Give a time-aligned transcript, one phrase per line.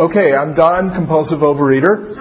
[0.00, 2.16] Okay, I'm Don, compulsive overeater.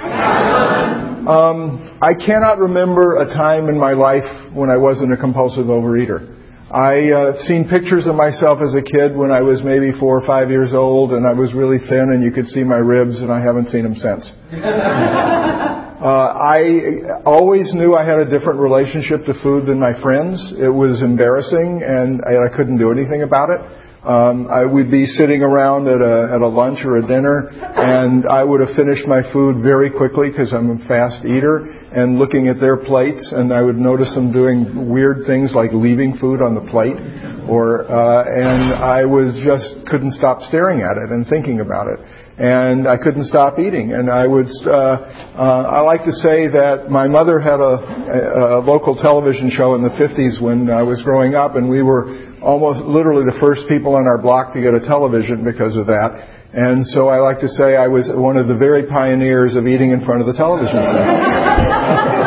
[1.23, 6.27] Um, I cannot remember a time in my life when I wasn't a compulsive overeater.
[6.67, 10.27] I uh, seen pictures of myself as a kid when I was maybe four or
[10.27, 13.31] five years old, and I was really thin, and you could see my ribs, and
[13.31, 14.27] I haven't seen them since.
[14.51, 20.51] uh, I always knew I had a different relationship to food than my friends.
[20.59, 23.61] It was embarrassing, and I, I couldn't do anything about it.
[24.03, 28.25] Um, I would be sitting around at a, at a lunch or a dinner, and
[28.25, 32.47] I would have finished my food very quickly because I'm a fast eater, and looking
[32.47, 36.55] at their plates, and I would notice them doing weird things like leaving food on
[36.55, 36.95] the plate,
[37.49, 41.99] or uh, and I was just couldn't stop staring at it and thinking about it
[42.39, 43.91] and I couldn't stop eating.
[43.91, 47.75] And I would, uh, uh, I like to say that my mother had a,
[48.55, 52.39] a, local television show in the 50s when I was growing up, and we were
[52.39, 56.39] almost literally the first people on our block to get a television because of that.
[56.53, 59.91] And so I like to say I was one of the very pioneers of eating
[59.91, 60.79] in front of the television.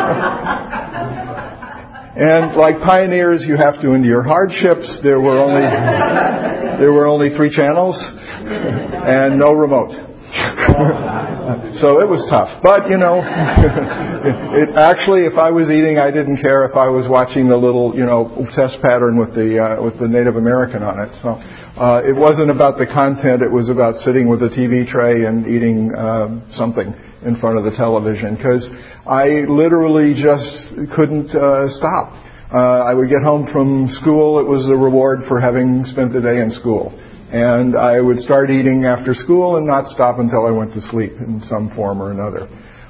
[2.15, 4.99] and like pioneers, you have to endure hardships.
[5.03, 5.61] There were only
[6.79, 10.12] there were only three channels and no remote.
[11.77, 12.49] so it was tough.
[12.65, 17.05] But, you know, it, actually, if I was eating, I didn't care if I was
[17.05, 20.97] watching the little, you know, test pattern with the, uh, with the Native American on
[21.05, 21.13] it.
[21.21, 21.37] So,
[21.77, 25.45] uh, it wasn't about the content, it was about sitting with a TV tray and
[25.45, 26.89] eating, uh, something
[27.21, 28.33] in front of the television.
[28.41, 28.65] Cause
[29.05, 32.17] I literally just couldn't, uh, stop.
[32.49, 36.21] Uh, I would get home from school, it was a reward for having spent the
[36.21, 36.93] day in school
[37.33, 41.13] and I would start eating after school and not stop until I went to sleep
[41.17, 42.45] in some form or another.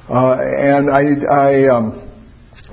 [0.09, 2.11] Uh, and I, I um,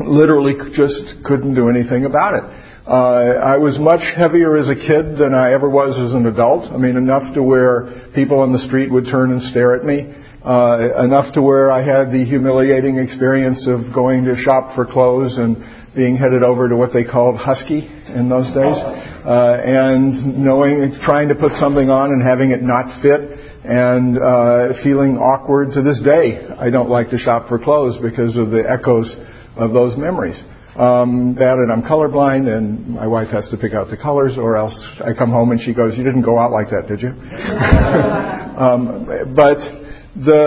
[0.01, 2.45] literally just couldn't do anything about it.
[2.91, 6.73] Uh, I was much heavier as a kid than I ever was as an adult.
[6.73, 10.11] I mean, enough to where people on the street would turn and stare at me.
[10.43, 15.37] Uh, enough to where I had the humiliating experience of going to shop for clothes
[15.37, 15.55] and
[15.95, 18.79] being headed over to what they called husky in those days,
[19.29, 23.21] uh, and knowing, trying to put something on and having it not fit,
[23.69, 26.41] and uh, feeling awkward to this day.
[26.57, 29.15] I don't like to shop for clothes because of the echoes
[29.57, 30.41] of those memories.
[30.73, 34.57] Um, that and I'm colorblind, and my wife has to pick out the colors, or
[34.57, 34.73] else
[35.05, 37.11] I come home and she goes, "You didn't go out like that, did you?"
[38.57, 39.59] um, but
[40.17, 40.43] the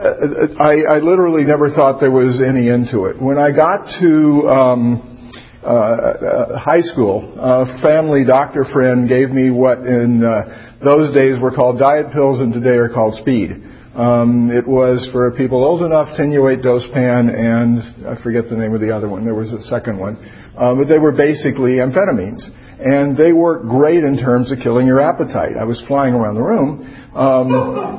[0.00, 3.20] uh, I, I literally never thought there was any end to it.
[3.20, 5.10] When I got to um,
[5.62, 11.34] uh, uh, high school, a family doctor friend gave me what in uh, those days
[11.40, 13.50] were called diet pills and today are called speed.
[13.94, 18.80] Um, it was for people old enough, tenuate dospan, and I forget the name of
[18.80, 19.24] the other one.
[19.24, 20.16] There was a second one.
[20.56, 22.46] Uh, but they were basically amphetamines.
[22.80, 25.52] And they work great in terms of killing your appetite.
[25.60, 26.80] I was flying around the room,
[27.12, 27.52] um,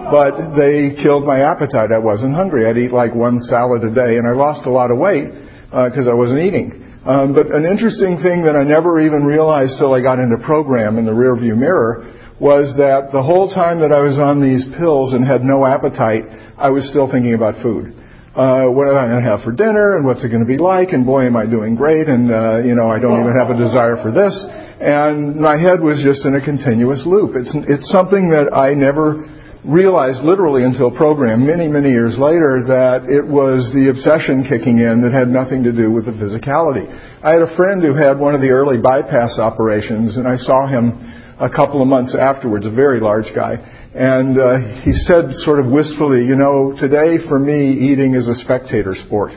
[0.10, 1.94] but they killed my appetite.
[1.94, 2.66] I wasn't hungry.
[2.66, 5.30] I'd eat like one salad a day, and I lost a lot of weight
[5.70, 6.82] because uh, I wasn't eating.
[7.06, 10.98] Um, but an interesting thing that I never even realized till I got into program
[10.98, 15.14] in the rearview mirror was that the whole time that I was on these pills
[15.14, 16.26] and had no appetite,
[16.58, 18.01] I was still thinking about food
[18.32, 20.56] uh, what am I going to have for dinner and what's it going to be
[20.56, 23.52] like and boy am I doing great and uh, you know I don't even have
[23.52, 24.32] a desire for this
[24.80, 27.36] and my head was just in a continuous loop.
[27.36, 29.28] It's it's something that I never
[29.68, 35.04] realized literally until program many many years later that it was the obsession kicking in
[35.04, 36.88] that had nothing to do with the physicality.
[37.20, 40.72] I had a friend who had one of the early bypass operations and I saw
[40.72, 40.96] him
[41.42, 43.58] a couple of months afterwards, a very large guy
[43.94, 48.36] and uh, he said, sort of wistfully, you know, today for me, eating is a
[48.36, 49.34] spectator sport.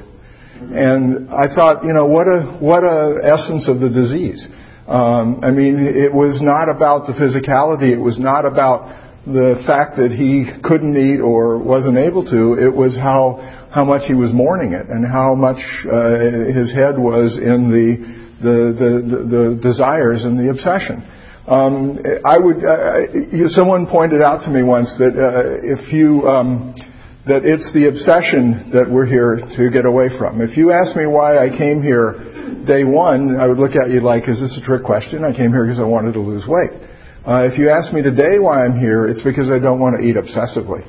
[0.54, 4.46] And I thought, you know, what a what a essence of the disease.
[4.86, 7.90] Um, I mean, it was not about the physicality.
[7.90, 12.54] It was not about the fact that he couldn't eat or wasn't able to.
[12.54, 13.42] It was how
[13.74, 15.58] how much he was mourning it and how much
[15.90, 17.90] uh, his head was in the
[18.38, 21.02] the, the the the desires and the obsession.
[21.46, 22.64] Um, I would.
[22.64, 26.72] Uh, someone pointed out to me once that uh, if you um,
[27.28, 30.40] that it's the obsession that we're here to get away from.
[30.40, 34.00] If you ask me why I came here day one, I would look at you
[34.00, 36.72] like, "Is this a trick question?" I came here because I wanted to lose weight.
[37.28, 40.02] Uh, if you ask me today why I'm here, it's because I don't want to
[40.04, 40.80] eat obsessively.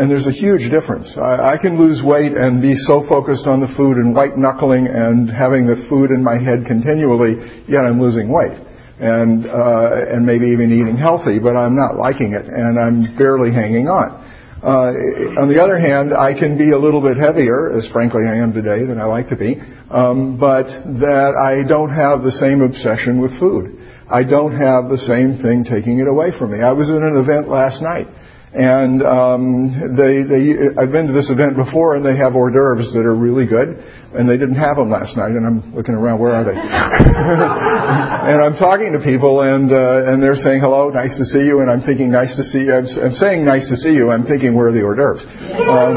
[0.00, 1.12] And there's a huge difference.
[1.20, 4.88] I, I can lose weight and be so focused on the food and white knuckling
[4.88, 7.36] and having the food in my head continually,
[7.68, 8.69] yet I'm losing weight
[9.00, 13.52] and uh, and maybe even eating healthy, but I'm not liking it, and I'm barely
[13.52, 14.20] hanging on.
[14.60, 18.36] Uh, on the other hand, I can be a little bit heavier, as frankly I
[18.36, 19.56] am today, than I like to be,
[19.88, 20.68] um, but
[21.00, 23.80] that I don't have the same obsession with food.
[24.04, 26.60] I don't have the same thing taking it away from me.
[26.60, 28.04] I was at an event last night,
[28.50, 32.90] And um, they, they, I've been to this event before, and they have hors d'oeuvres
[32.98, 33.78] that are really good,
[34.10, 35.38] and they didn't have them last night.
[35.38, 36.58] And I'm looking around, where are they?
[36.58, 41.62] and I'm talking to people, and uh, and they're saying hello, nice to see you,
[41.62, 42.74] and I'm thinking nice to see you.
[42.74, 44.10] I'm, I'm saying nice to see you.
[44.10, 45.22] I'm thinking where are the hors d'oeuvres?
[45.70, 45.94] Um,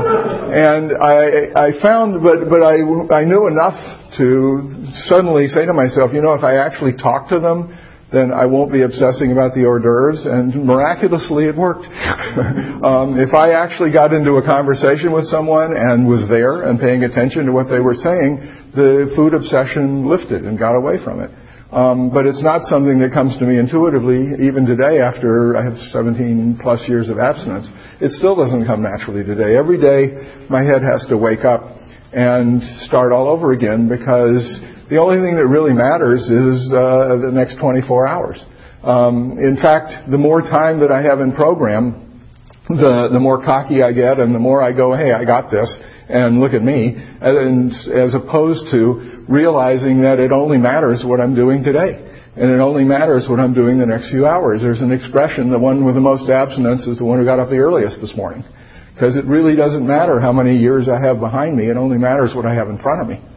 [0.53, 2.85] and I I found, but but I
[3.17, 3.81] I knew enough
[4.21, 7.73] to suddenly say to myself, you know, if I actually talk to them
[8.13, 10.29] then I won't be obsessing about the hors d'oeuvres.
[10.29, 11.85] And miraculously, it worked.
[12.85, 17.03] um, if I actually got into a conversation with someone and was there and paying
[17.03, 21.33] attention to what they were saying, the food obsession lifted and got away from it.
[21.73, 25.73] Um, but it's not something that comes to me intuitively, even today after I have
[25.89, 27.65] 17 plus years of abstinence.
[27.97, 29.57] It still doesn't come naturally today.
[29.57, 31.65] Every day, my head has to wake up
[32.13, 34.61] and start all over again because
[34.93, 38.37] the only thing that really matters is uh, the next 24 hours.
[38.85, 42.21] Um, in fact, the more time that I have in program,
[42.69, 45.65] the, the more cocky I get and the more I go, hey, I got this,
[46.09, 51.33] and look at me, and, as opposed to realizing that it only matters what I'm
[51.33, 51.97] doing today.
[52.37, 54.61] And it only matters what I'm doing the next few hours.
[54.61, 57.49] There's an expression, the one with the most abstinence is the one who got up
[57.49, 58.45] the earliest this morning.
[58.93, 62.33] Because it really doesn't matter how many years I have behind me, it only matters
[62.35, 63.32] what I have in front of me.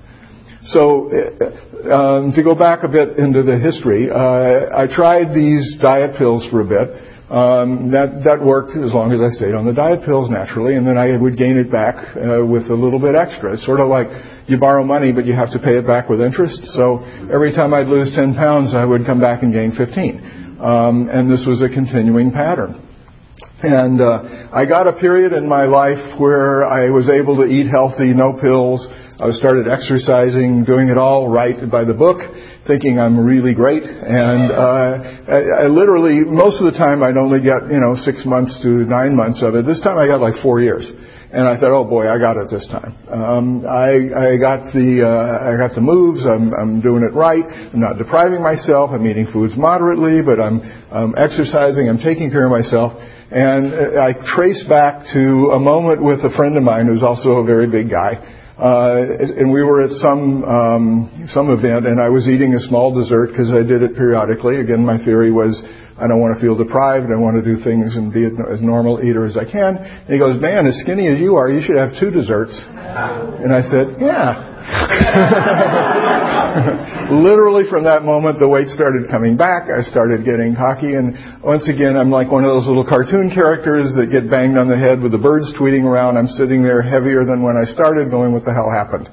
[0.66, 5.76] So, uh, um, to go back a bit into the history, uh, I tried these
[5.80, 7.06] diet pills for a bit.
[7.26, 10.86] Um, that that worked as long as I stayed on the diet pills naturally, and
[10.86, 13.54] then I would gain it back uh, with a little bit extra.
[13.54, 14.06] It's sort of like
[14.46, 16.62] you borrow money, but you have to pay it back with interest.
[16.78, 21.10] So every time I'd lose 10 pounds, I would come back and gain 15, um,
[21.10, 22.85] and this was a continuing pattern.
[23.62, 27.72] And uh, I got a period in my life where I was able to eat
[27.72, 28.86] healthy, no pills.
[29.16, 32.20] I started exercising, doing it all right by the book,
[32.68, 33.82] thinking I'm really great.
[33.82, 38.28] And uh, I, I literally, most of the time, I'd only get you know six
[38.28, 39.64] months to nine months of it.
[39.64, 40.84] This time, I got like four years.
[41.32, 42.94] And I thought, oh boy, I got it this time.
[43.10, 46.22] Um, I, I got the uh, I got the moves.
[46.22, 47.42] I'm, I'm doing it right.
[47.42, 48.90] I'm not depriving myself.
[48.94, 50.62] I'm eating foods moderately, but I'm,
[50.94, 51.90] I'm exercising.
[51.90, 52.94] I'm taking care of myself.
[53.26, 57.44] And I trace back to a moment with a friend of mine who's also a
[57.44, 58.22] very big guy.
[58.56, 62.88] Uh, and we were at some um, some event, and I was eating a small
[62.88, 64.62] dessert because I did it periodically.
[64.62, 65.60] Again, my theory was
[65.98, 67.08] I don't want to feel deprived.
[67.08, 69.80] I want to do things and be as normal eater as I can.
[69.80, 73.48] And he goes, "Man, as skinny as you are, you should have two desserts." And
[73.48, 74.52] I said, "Yeah."
[77.10, 79.70] Literally from that moment, the weight started coming back.
[79.72, 83.94] I started getting cocky, and once again, I'm like one of those little cartoon characters
[83.96, 86.18] that get banged on the head with the birds tweeting around.
[86.18, 89.08] I'm sitting there heavier than when I started, going, "What the hell happened?"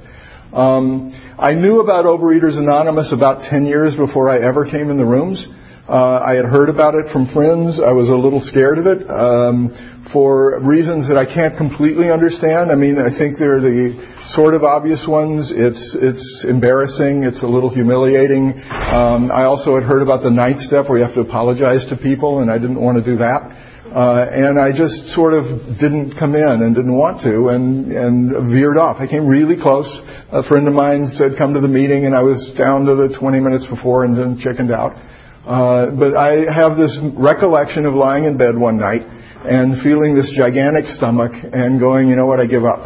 [0.51, 5.05] Um, I knew about Overeaters Anonymous about 10 years before I ever came in the
[5.05, 5.47] rooms.
[5.83, 7.75] Uh, I had heard about it from friends.
[7.83, 12.71] I was a little scared of it um, for reasons that I can't completely understand.
[12.71, 13.91] I mean, I think they're the
[14.31, 15.51] sort of obvious ones.
[15.51, 17.27] It's it's embarrassing.
[17.27, 18.55] It's a little humiliating.
[18.71, 21.99] Um, I also had heard about the ninth step where you have to apologize to
[21.99, 23.43] people, and I didn't want to do that.
[23.91, 25.43] Uh, and I just sort of
[25.83, 29.03] didn't come in and didn't want to and, and veered off.
[29.03, 29.85] I came really close.
[30.31, 33.13] A friend of mine said, come to the meeting, and I was down to the
[33.19, 34.95] 20 minutes before and then chickened out.
[35.43, 39.03] Uh, but I have this recollection of lying in bed one night
[39.43, 42.79] and feeling this gigantic stomach and going, you know what, I give up.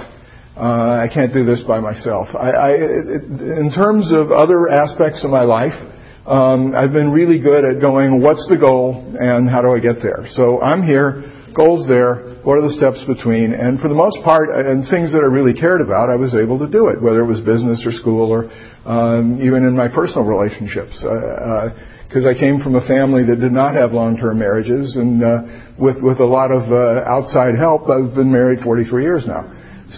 [0.58, 2.30] Uh, I can't do this by myself.
[2.34, 3.24] I, I, it,
[3.62, 5.78] in terms of other aspects of my life,
[6.26, 10.02] um, I've been really good at going, what's the goal and how do I get
[10.02, 10.26] there?
[10.34, 13.54] So I'm here, goals there, what are the steps between?
[13.54, 16.58] And for the most part, and things that I really cared about, I was able
[16.58, 18.50] to do it, whether it was business or school or
[18.90, 20.98] um, even in my personal relationships.
[21.06, 25.24] Uh, uh, because I came from a family that did not have long-term marriages, and
[25.24, 29.44] uh, with with a lot of uh, outside help, I've been married 43 years now.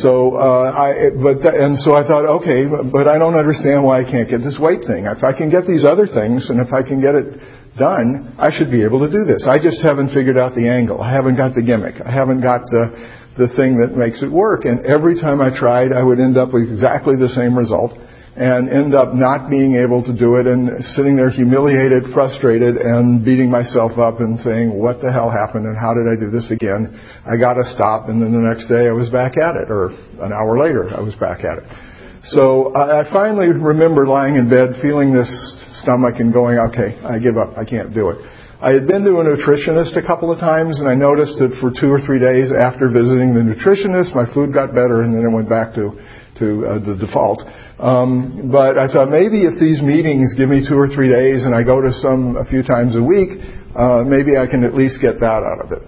[0.02, 4.02] So uh, I, but th- and so I thought, okay, but I don't understand why
[4.02, 5.06] I can't get this weight thing.
[5.06, 7.42] If I can get these other things, and if I can get it
[7.78, 9.46] done, I should be able to do this.
[9.50, 11.02] I just haven't figured out the angle.
[11.02, 12.02] I haven't got the gimmick.
[12.02, 14.66] I haven't got the the thing that makes it work.
[14.66, 17.94] And every time I tried, I would end up with exactly the same result
[18.36, 23.26] and end up not being able to do it and sitting there humiliated, frustrated, and
[23.26, 26.50] beating myself up and saying, what the hell happened and how did I do this
[26.52, 26.94] again?
[27.26, 28.08] I gotta stop.
[28.08, 31.02] And then the next day I was back at it, or an hour later I
[31.02, 31.68] was back at it.
[32.36, 35.32] So I finally remember lying in bed feeling this
[35.82, 37.58] stomach and going, okay, I give up.
[37.58, 38.20] I can't do it.
[38.60, 41.72] I had been to a nutritionist a couple of times and I noticed that for
[41.72, 45.32] two or three days after visiting the nutritionist, my food got better and then it
[45.32, 45.96] went back to
[46.40, 47.44] to uh, the default.
[47.80, 51.54] Um, but I thought maybe if these meetings give me two or three days and
[51.54, 53.40] I go to some a few times a week,
[53.76, 55.84] uh, maybe I can at least get that out of it.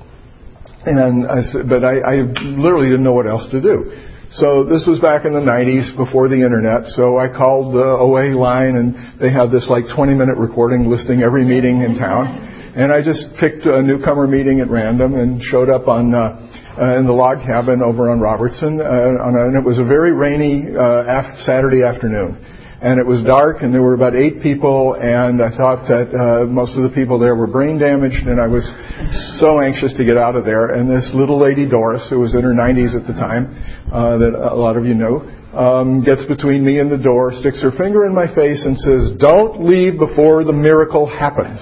[0.86, 2.16] And I said, but I, I
[2.58, 3.92] literally didn't know what else to do.
[4.32, 6.88] So this was back in the 90s before the internet.
[6.96, 11.20] So I called the OA line and they had this like 20 minute recording listing
[11.20, 12.40] every meeting in town.
[12.72, 16.48] And I just picked a newcomer meeting at random and showed up on, uh,
[16.80, 18.80] uh, in the log cabin over on Robertson.
[18.80, 22.40] Uh, on a, and it was a very rainy uh, af- Saturday afternoon
[22.82, 26.50] and it was dark, and there were about eight people, and I thought that uh,
[26.50, 28.66] most of the people there were brain damaged, and I was
[29.38, 30.74] so anxious to get out of there.
[30.74, 33.54] And this little lady Doris, who was in her 90s at the time,
[33.94, 35.22] uh, that a lot of you know,
[35.54, 39.14] um, gets between me and the door, sticks her finger in my face, and says,
[39.20, 41.62] "Don't leave before the miracle happens."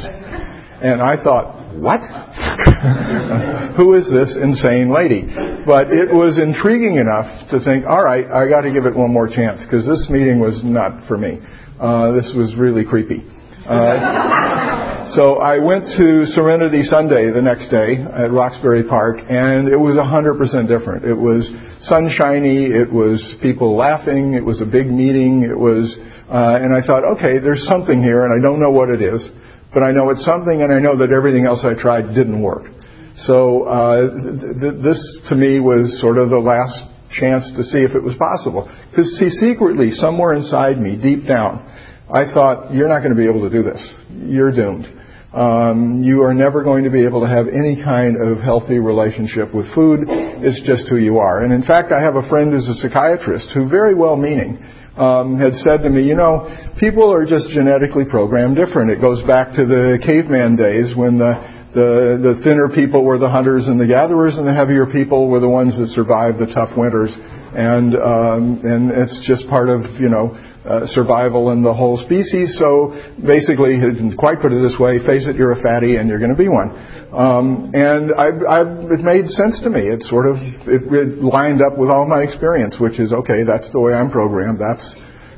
[0.79, 2.01] And I thought, what?
[3.77, 5.21] Who is this insane lady?
[5.65, 9.13] But it was intriguing enough to think, all right, I got to give it one
[9.13, 11.39] more chance because this meeting was not for me.
[11.79, 13.23] Uh, this was really creepy.
[13.69, 19.77] Uh, so I went to Serenity Sunday the next day at Roxbury Park, and it
[19.77, 21.05] was 100% different.
[21.05, 21.49] It was
[21.85, 25.95] sunshiny, it was people laughing, it was a big meeting, it was,
[26.27, 29.29] uh, and I thought, okay, there's something here, and I don't know what it is
[29.73, 32.71] but I know it's something, and I know that everything else I tried didn't work.
[33.17, 34.99] So uh, th- th- this,
[35.29, 38.69] to me, was sort of the last chance to see if it was possible.
[38.89, 41.65] Because, see, secretly, somewhere inside me, deep down,
[42.11, 43.81] I thought, you're not going to be able to do this.
[44.09, 44.87] You're doomed.
[45.33, 49.53] Um, you are never going to be able to have any kind of healthy relationship
[49.53, 50.09] with food.
[50.09, 51.43] It's just who you are.
[51.43, 54.57] And in fact, I have a friend who's a psychiatrist who, very well meaning,
[54.99, 56.45] um, had said to me, you know,
[56.79, 58.91] people are just genetically programmed different.
[58.91, 63.29] It goes back to the caveman days when the the, the thinner people were the
[63.29, 66.75] hunters and the gatherers, and the heavier people were the ones that survived the tough
[66.75, 67.13] winters.
[67.49, 70.37] And um, and it's just part of you know
[70.69, 72.53] uh, survival in the whole species.
[72.59, 76.09] So basically, he didn't quite put it this way: face it, you're a fatty, and
[76.09, 76.69] you're going to be one.
[77.09, 78.59] Um, and I, I,
[78.93, 79.81] it made sense to me.
[79.89, 80.37] It sort of
[80.69, 83.41] it, it lined up with all my experience, which is okay.
[83.47, 84.61] That's the way I'm programmed.
[84.61, 84.83] That's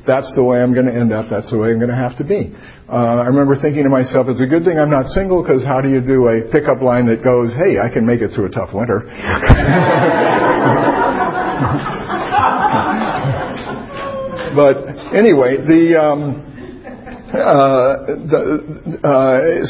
[0.06, 1.28] that's the way I'm going to end up.
[1.30, 2.52] That's the way I'm going to have to be.
[2.90, 5.80] Uh, I remember thinking to myself, it's a good thing I'm not single because how
[5.80, 8.52] do you do a pickup line that goes, hey, I can make it through a
[8.52, 9.06] tough winter?
[14.56, 16.51] but anyway, the, um,
[17.32, 18.12] uh,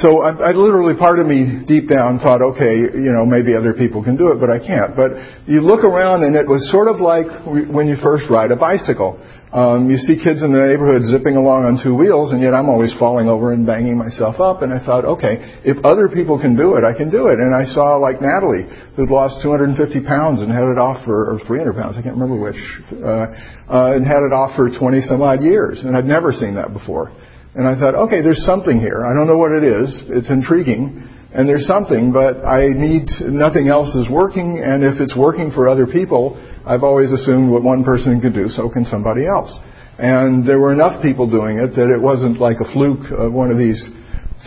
[0.02, 3.74] so I, I literally, part of me deep down thought, okay, you know, maybe other
[3.74, 4.96] people can do it, but I can't.
[4.96, 5.12] But
[5.46, 9.22] you look around and it was sort of like when you first ride a bicycle.
[9.52, 12.72] Um, you see kids in the neighborhood zipping along on two wheels, and yet I'm
[12.72, 14.64] always falling over and banging myself up.
[14.64, 17.38] And I thought, okay, if other people can do it, I can do it.
[17.38, 18.64] And I saw like Natalie,
[18.96, 22.40] who'd lost 250 pounds and had it off for, or 300 pounds, I can't remember
[22.40, 22.62] which,
[23.04, 23.28] uh,
[23.68, 25.84] uh, and had it off for 20 some odd years.
[25.84, 27.12] And I'd never seen that before.
[27.56, 29.04] And I thought, okay, there's something here.
[29.06, 30.04] I don't know what it is.
[30.08, 31.08] It's intriguing.
[31.34, 35.70] And there's something, but I need, nothing else is working, and if it's working for
[35.70, 39.52] other people, I've always assumed what one person can do, so can somebody else.
[39.98, 43.50] And there were enough people doing it that it wasn't like a fluke, of one
[43.50, 43.80] of these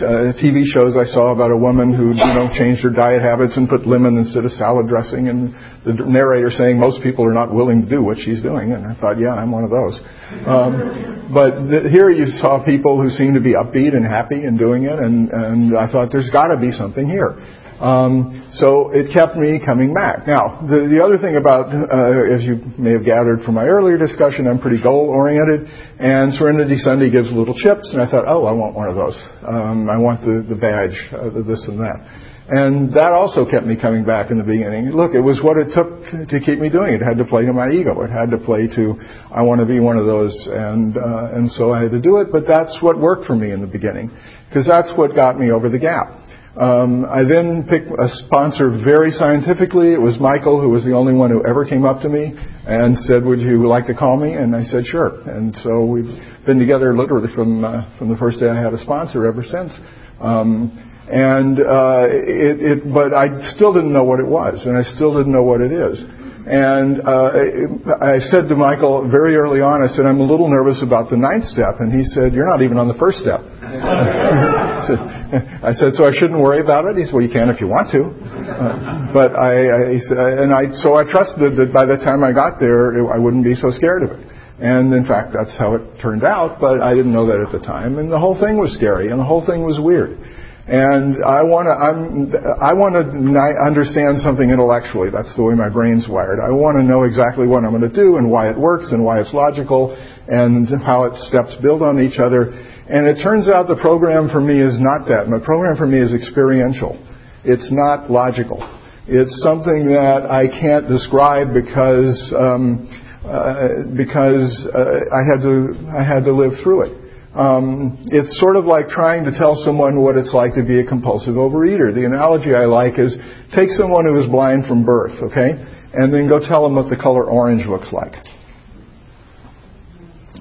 [0.03, 3.57] uh, TV shows I saw about a woman who, you know, changed her diet habits
[3.57, 7.53] and put lemon instead of salad dressing, and the narrator saying most people are not
[7.55, 8.73] willing to do what she's doing.
[8.73, 10.01] And I thought, yeah, I'm one of those.
[10.47, 14.59] Um, but th- here you saw people who seemed to be upbeat and happy and
[14.59, 17.39] doing it, and, and I thought there's got to be something here.
[17.81, 20.27] Um, so it kept me coming back.
[20.27, 23.99] Now, the, the other thing about, uh, as you may have gathered from my earlier
[23.99, 25.67] discussion, I'm pretty goal oriented,
[25.99, 29.19] and Serenity Sunday gives little chips, and I thought, oh, I want one of those.
[29.43, 32.31] Um, I want the, the badge, uh, the this and that.
[32.47, 34.93] And that also kept me coming back in the beginning.
[34.93, 37.01] Look, it was what it took to keep me doing it.
[37.01, 38.03] It had to play to my ego.
[38.05, 39.01] It had to play to,
[39.33, 42.19] I want to be one of those, and uh, and so I had to do
[42.19, 42.29] it.
[42.31, 44.13] But that's what worked for me in the beginning,
[44.49, 46.21] because that's what got me over the gap.
[46.57, 49.93] Um, I then picked a sponsor very scientifically.
[49.93, 52.33] It was Michael, who was the only one who ever came up to me
[52.65, 56.15] and said, "Would you like to call me?" And I said, "Sure." And so we've
[56.47, 59.75] been together literally from uh, from the first day I had a sponsor ever since.
[60.21, 60.71] Um,
[61.11, 65.17] and uh, it, it, but I still didn't know what it was, and I still
[65.17, 66.03] didn't know what it is.
[66.45, 70.85] And uh, I said to Michael very early on, I said, I'm a little nervous
[70.85, 71.81] about the ninth step.
[71.81, 73.41] And he said, You're not even on the first step.
[73.65, 77.01] I said, So I shouldn't worry about it?
[77.01, 78.13] He said, Well, you can if you want to.
[78.13, 79.97] Uh, but I, I,
[80.45, 83.57] and I, so I trusted that by the time I got there, I wouldn't be
[83.57, 84.21] so scared of it.
[84.61, 87.59] And in fact, that's how it turned out, but I didn't know that at the
[87.59, 87.99] time.
[87.99, 90.21] And the whole thing was scary, and the whole thing was weird.
[90.65, 95.13] And I want to, I'm I want to understand something intellectually.
[95.13, 96.41] That's the way my brain's wired.
[96.41, 99.05] I want to know exactly what I'm going to do and why it works and
[99.05, 102.49] why it's logical and how its steps build on each other.
[102.89, 105.29] And it turns out the program for me is not that.
[105.29, 106.97] My program for me is experiential.
[107.45, 108.65] It's not logical.
[109.05, 112.89] It's something that I can't describe because um,
[113.21, 117.04] uh, because uh, I had to I had to live through it.
[117.35, 120.87] Um, it's sort of like trying to tell someone what it's like to be a
[120.87, 121.93] compulsive overeater.
[121.93, 123.17] The analogy I like is
[123.55, 125.59] take someone who is blind from birth, okay,
[125.95, 128.15] and then go tell them what the color orange looks like.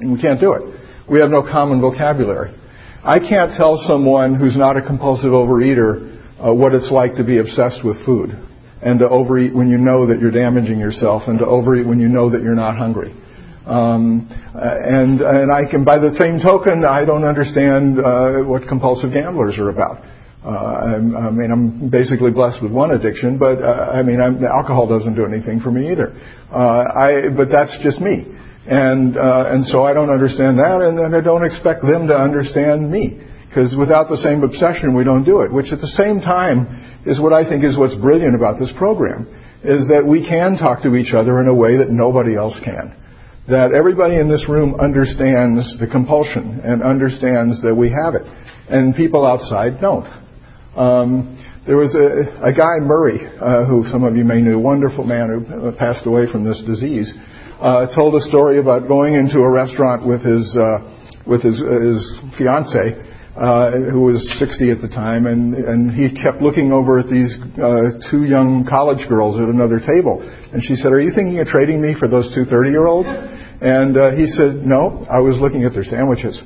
[0.01, 0.61] And we can't do it.
[1.09, 2.53] We have no common vocabulary.
[3.03, 7.39] I can't tell someone who's not a compulsive overeater uh, what it's like to be
[7.39, 8.37] obsessed with food
[8.83, 12.07] and to overeat when you know that you're damaging yourself and to overeat when you
[12.07, 13.15] know that you're not hungry.
[13.65, 19.13] Um, and and I can, by the same token, I don't understand uh, what compulsive
[19.13, 20.03] gamblers are about.
[20.43, 24.87] Uh, I mean, I'm basically blessed with one addiction, but uh, I mean, I'm, alcohol
[24.87, 26.11] doesn't do anything for me either.
[26.51, 28.27] Uh, I, but that's just me,
[28.67, 32.13] and uh, and so I don't understand that, and, and I don't expect them to
[32.13, 35.53] understand me, because without the same obsession, we don't do it.
[35.53, 36.67] Which at the same time
[37.05, 39.23] is what I think is what's brilliant about this program,
[39.63, 42.99] is that we can talk to each other in a way that nobody else can.
[43.49, 48.23] That everybody in this room understands the compulsion and understands that we have it,
[48.69, 50.07] and people outside don't.
[50.79, 51.35] Um,
[51.67, 55.43] there was a, a guy, Murray, uh, who some of you may know, wonderful man
[55.43, 57.11] who passed away from this disease,
[57.59, 60.79] uh, told a story about going into a restaurant with his uh,
[61.27, 61.99] with his, his
[62.39, 62.95] fiance,
[63.35, 67.33] uh, who was 60 at the time, and and he kept looking over at these
[67.57, 71.47] uh, two young college girls at another table, and she said, "Are you thinking of
[71.47, 75.73] trading me for those two 30-year-olds?" And uh, he said, "No, I was looking at
[75.73, 76.37] their sandwiches."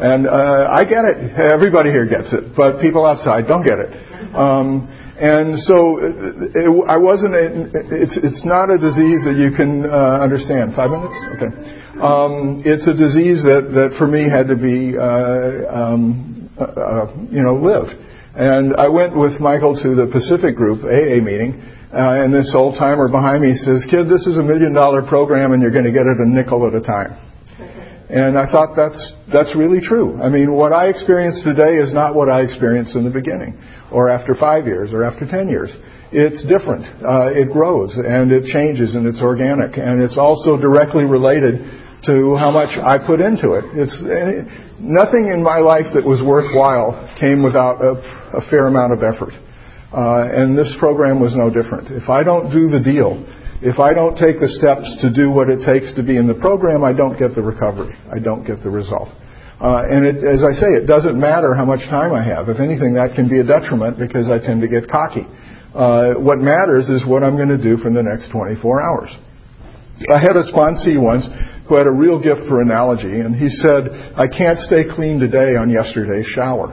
[0.00, 1.36] and uh, I get it.
[1.36, 3.92] Everybody here gets it, but people outside don't get it.
[4.32, 4.88] Um,
[5.20, 6.16] and so it,
[6.56, 7.36] it, I wasn't.
[7.36, 10.72] It's it's not a disease that you can uh, understand.
[10.72, 11.12] Five minutes.
[11.36, 11.52] Okay.
[12.00, 17.04] Um, it's a disease that that for me had to be uh, um, uh, uh
[17.28, 17.92] you know lived.
[18.32, 21.60] And I went with Michael to the Pacific Group AA meeting,
[21.92, 25.52] uh, and this old timer behind me says, "Kid, this is a million dollar program,
[25.52, 27.29] and you're going to get it a nickel at a time."
[28.10, 30.20] And I thought that's, that's really true.
[30.20, 33.54] I mean, what I experience today is not what I experienced in the beginning,
[33.92, 35.70] or after five years, or after ten years.
[36.10, 36.82] It's different.
[37.06, 41.62] Uh, it grows, and it changes, and it's organic, and it's also directly related
[42.10, 43.64] to how much I put into it.
[43.78, 43.94] It's
[44.80, 47.94] nothing in my life that was worthwhile came without a,
[48.34, 49.34] a fair amount of effort.
[49.92, 51.90] Uh, and this program was no different.
[51.90, 53.22] If I don't do the deal,
[53.62, 56.34] if I don't take the steps to do what it takes to be in the
[56.34, 57.96] program, I don't get the recovery.
[58.08, 59.08] I don't get the result.
[59.60, 62.48] Uh, and it, as I say, it doesn't matter how much time I have.
[62.48, 65.28] If anything, that can be a detriment because I tend to get cocky.
[65.76, 69.12] Uh, what matters is what I'm going to do for the next 24 hours.
[70.08, 71.28] I had a sponsee once
[71.68, 75.60] who had a real gift for analogy, and he said, I can't stay clean today
[75.60, 76.72] on yesterday's shower.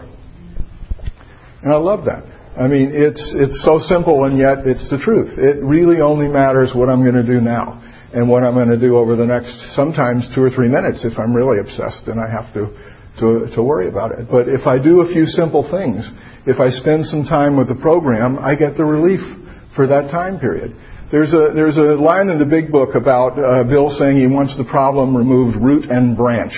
[1.62, 2.24] And I love that.
[2.58, 5.38] I mean, it's, it's so simple and yet it's the truth.
[5.38, 7.78] It really only matters what I'm going to do now
[8.14, 11.20] and what I'm going to do over the next sometimes two or three minutes if
[11.20, 12.74] I'm really obsessed and I have to,
[13.22, 14.26] to, to worry about it.
[14.26, 16.10] But if I do a few simple things,
[16.50, 19.22] if I spend some time with the program, I get the relief
[19.76, 20.74] for that time period.
[21.12, 24.58] There's a, there's a line in the big book about uh, Bill saying he wants
[24.58, 26.58] the problem removed root and branch.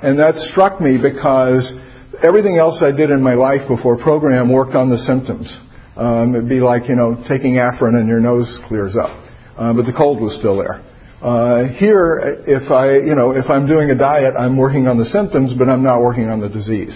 [0.00, 1.74] And that struck me because
[2.22, 5.48] everything else I did in my life before program worked on the symptoms.
[5.96, 9.10] Um, it'd be like, you know, taking Afrin and your nose clears up.
[9.56, 10.82] Uh, but the cold was still there.
[11.22, 15.06] Uh, here, if I, you know, if I'm doing a diet, I'm working on the
[15.06, 16.92] symptoms, but I'm not working on the disease.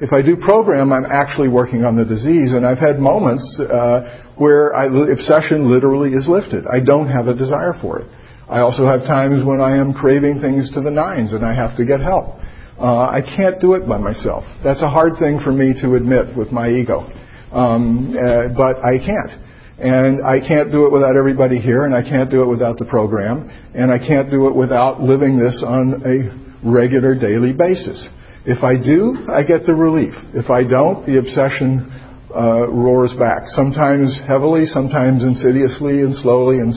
[0.00, 4.30] If I do program, I'm actually working on the disease, and I've had moments uh,
[4.36, 6.66] where I, obsession literally is lifted.
[6.66, 8.06] I don't have a desire for it.
[8.48, 11.76] I also have times when I am craving things to the nines, and I have
[11.78, 12.36] to get help.
[12.78, 14.44] Uh, I can't do it by myself.
[14.64, 17.06] That's a hard thing for me to admit with my ego.
[17.52, 19.30] Um, uh, but I can't.
[19.78, 22.84] And I can't do it without everybody here, and I can't do it without the
[22.84, 28.08] program, and I can't do it without living this on a regular daily basis.
[28.46, 30.14] If I do, I get the relief.
[30.34, 31.90] If I don't, the obsession
[32.34, 33.46] uh, roars back.
[33.46, 36.74] Sometimes heavily, sometimes insidiously and slowly and,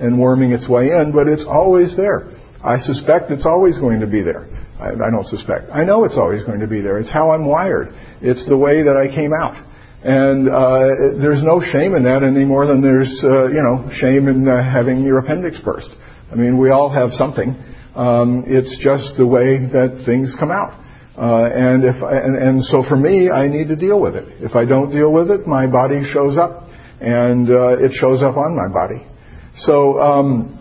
[0.00, 2.28] and worming its way in, but it's always there.
[2.62, 4.49] I suspect it's always going to be there.
[4.80, 5.70] I, I don't suspect.
[5.72, 6.98] I know it's always going to be there.
[6.98, 7.94] It's how I'm wired.
[8.20, 9.54] It's the way that I came out.
[10.02, 14.28] And uh, there's no shame in that any more than there's, uh, you know, shame
[14.28, 15.92] in uh, having your appendix burst.
[16.32, 17.52] I mean, we all have something.
[17.94, 20.80] Um, it's just the way that things come out.
[21.18, 24.24] Uh, and if I, and, and so for me, I need to deal with it.
[24.40, 26.64] If I don't deal with it, my body shows up,
[27.00, 29.04] and uh, it shows up on my body.
[29.56, 30.59] So um,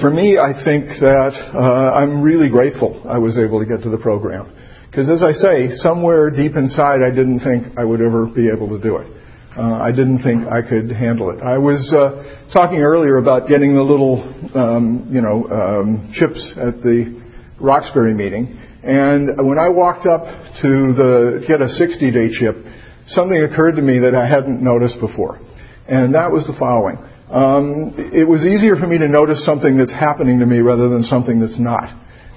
[0.00, 3.90] for me, I think that uh, I'm really grateful I was able to get to
[3.90, 4.52] the program
[4.88, 8.68] Because as I say, somewhere deep inside, I didn't think I would ever be able
[8.68, 9.10] to do it.
[9.56, 11.42] Uh, I didn't think I could handle it.
[11.42, 14.22] I was uh, talking earlier about getting the little,
[14.54, 17.20] um, you know, um, chips at the
[17.60, 20.24] Roxbury meeting, and when I walked up
[20.62, 22.56] to the get a 60-day chip,
[23.06, 25.38] something occurred to me that I hadn't noticed before,
[25.86, 26.96] and that was the following.
[27.32, 31.02] Um, it was easier for me to notice something that's happening to me rather than
[31.02, 31.88] something that's not.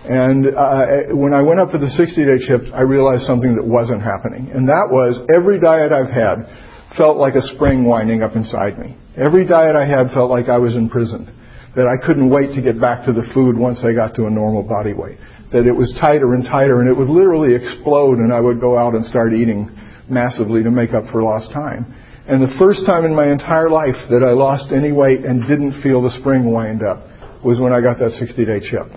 [0.07, 3.99] And uh, when I went up for the 60-day chips, I realized something that wasn't
[4.05, 6.47] happening, and that was every diet I've had
[6.95, 8.95] felt like a spring winding up inside me.
[9.17, 11.27] Every diet I had felt like I was imprisoned.
[11.75, 14.31] That I couldn't wait to get back to the food once I got to a
[14.31, 15.19] normal body weight.
[15.51, 18.79] That it was tighter and tighter and it would literally explode and I would go
[18.79, 19.67] out and start eating
[20.07, 21.91] massively to make up for lost time.
[22.27, 25.81] And the first time in my entire life that I lost any weight and didn't
[25.83, 27.05] feel the spring wind up
[27.45, 28.89] was when I got that 60 day chip.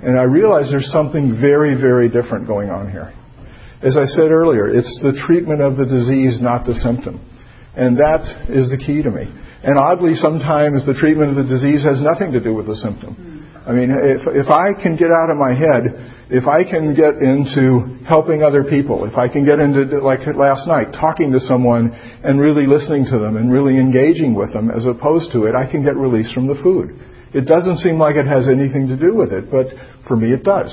[0.00, 3.12] And I realized there's something very, very different going on here.
[3.82, 7.20] As I said earlier, it's the treatment of the disease, not the symptom.
[7.76, 9.28] And that is the key to me.
[9.62, 13.39] And oddly, sometimes the treatment of the disease has nothing to do with the symptom.
[13.66, 15.92] I mean, if, if I can get out of my head,
[16.32, 20.66] if I can get into helping other people, if I can get into, like last
[20.66, 21.92] night, talking to someone
[22.24, 25.70] and really listening to them and really engaging with them as opposed to it, I
[25.70, 26.96] can get release from the food.
[27.34, 29.66] It doesn't seem like it has anything to do with it, but
[30.08, 30.72] for me it does.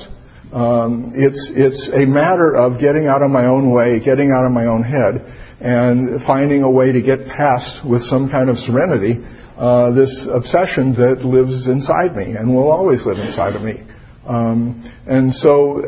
[0.52, 4.52] Um, it's, it's a matter of getting out of my own way, getting out of
[4.52, 5.20] my own head,
[5.60, 9.20] and finding a way to get past with some kind of serenity
[9.58, 13.82] uh, this obsession that lives inside me and will always live inside of me.
[14.22, 15.82] Um, and so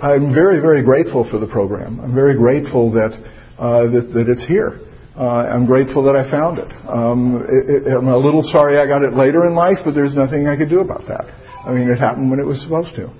[0.00, 2.00] I, am very, very grateful for the program.
[2.00, 3.12] I'm very grateful that
[3.58, 4.80] uh, that, that, it's here.
[5.14, 6.72] Uh, I'm grateful that I found it.
[6.88, 7.92] Um, it, it.
[7.92, 10.70] I'm a little sorry I got it later in life, but there's nothing I could
[10.70, 11.28] do about that.
[11.66, 13.12] I mean, it happened when it was supposed to.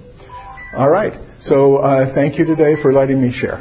[0.74, 1.12] All right.
[1.42, 3.60] So uh, thank you today for letting me share.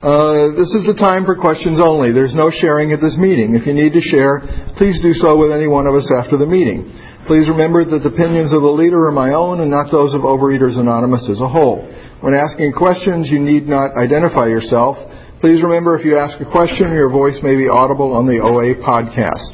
[0.00, 2.08] Uh, this is the time for questions only.
[2.08, 3.52] There's no sharing at this meeting.
[3.52, 4.40] If you need to share,
[4.80, 6.88] please do so with any one of us after the meeting.
[7.28, 10.24] Please remember that the opinions of the leader are my own and not those of
[10.24, 11.84] Overeaters Anonymous as a whole.
[12.24, 14.96] When asking questions, you need not identify yourself.
[15.44, 18.80] Please remember if you ask a question, your voice may be audible on the OA
[18.80, 19.52] podcast.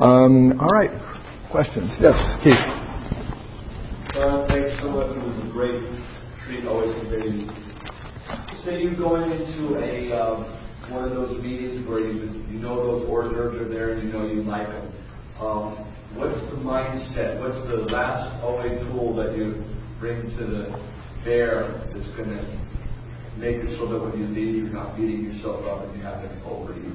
[0.00, 0.96] Um, all right.
[1.52, 1.92] Questions?
[2.00, 2.56] Yes, Keith.
[4.16, 5.12] Uh, thanks so much.
[5.12, 5.76] It was a great
[6.48, 6.64] treat.
[6.64, 7.04] Always
[8.64, 10.44] say you're going into a um,
[10.90, 14.12] one of those meetings where you you know those hors d'oeuvres are there and you
[14.12, 14.92] know you like them.
[15.38, 15.76] Um,
[16.16, 17.40] what's the mindset?
[17.40, 19.64] What's the last OA tool that you
[20.00, 20.64] bring to the
[21.24, 22.44] bear that's going to
[23.36, 26.22] make it so that when you leave, you're not beating yourself up and you have
[26.22, 26.94] to overeat?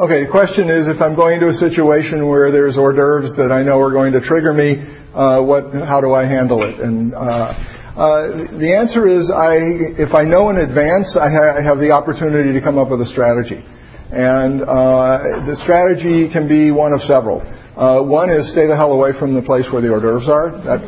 [0.00, 3.52] Okay, the question is if I'm going to a situation where there's hors d'oeuvres that
[3.52, 4.80] I know are going to trigger me,
[5.14, 6.80] uh, what, how do I handle it?
[6.80, 7.52] And uh,
[8.00, 11.92] uh, the answer is, I, if I know in advance, I, ha- I, have the
[11.92, 13.60] opportunity to come up with a strategy.
[14.08, 17.44] And uh, the strategy can be one of several.
[17.76, 20.48] Uh, one is stay the hell away from the place where the hors d'oeuvres are.
[20.64, 20.80] That,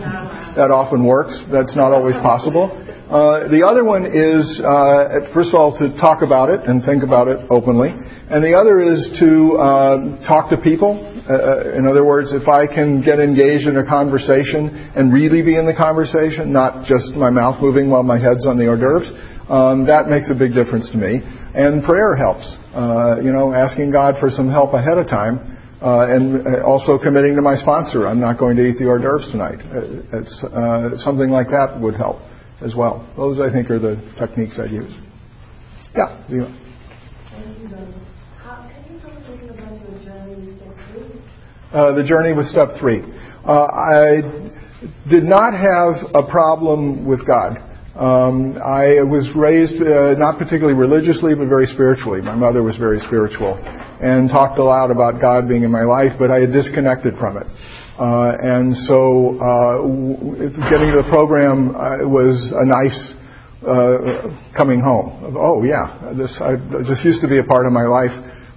[0.57, 1.39] that often works.
[1.51, 2.71] That's not always possible.
[3.13, 7.03] Uh, the other one is, uh, first of all, to talk about it and think
[7.03, 7.91] about it openly.
[7.93, 12.49] And the other is to uh, talk to people uh, uh, in other words, if
[12.49, 17.15] I can get engaged in a conversation and really be in the conversation, not just
[17.15, 19.07] my mouth moving while my head's on the hors d'oeuvres,
[19.47, 21.23] um, that makes a big difference to me.
[21.55, 22.43] And prayer helps.
[22.75, 27.35] Uh, you know, asking God for some help ahead of time, and uh, also committing
[27.35, 28.07] to my sponsor.
[28.07, 29.59] I'm not going to eat the hors d'oeuvres tonight.
[30.13, 32.21] It's uh, something like that would help
[32.61, 33.09] as well.
[33.17, 34.93] Those, I think, are the techniques I'd use.
[35.97, 36.23] Yeah.
[41.73, 43.03] Uh, the journey with step three.
[43.45, 44.21] Uh, I
[45.09, 47.72] did not have a problem with God.
[47.93, 52.23] Um, I was raised uh, not particularly religiously, but very spiritually.
[52.23, 53.61] My mother was very spiritual
[54.01, 57.37] and talked a lot about God being in my life, but I had disconnected from
[57.37, 57.47] it.
[58.01, 59.85] Uh, and so uh,
[60.73, 63.13] getting to the program uh, was a nice
[63.61, 65.37] uh, coming home.
[65.37, 68.11] Oh yeah, this I, this used to be a part of my life,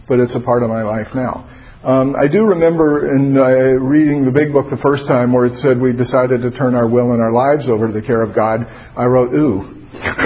[0.07, 1.43] but it's a part of my life now.
[1.85, 5.53] Um, I do remember in uh, reading the Big Book the first time where it
[5.61, 8.33] said we decided to turn our will and our lives over to the care of
[8.33, 8.65] God.
[8.97, 9.85] I wrote, ooh.
[9.93, 10.17] Because